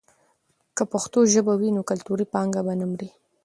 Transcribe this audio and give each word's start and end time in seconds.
که 0.75 0.83
پښتو 0.91 1.19
ژبه 1.33 1.53
وي، 1.59 1.69
نو 1.75 1.81
کلتوري 1.89 2.25
پانګه 2.33 2.61
به 2.65 2.73
نه 2.79 2.85
مړېږي. 2.89 3.15